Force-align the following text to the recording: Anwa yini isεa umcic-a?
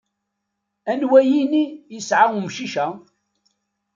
Anwa 0.91 1.19
yini 1.31 1.63
isεa 1.97 2.25
umcic-a? 2.37 2.85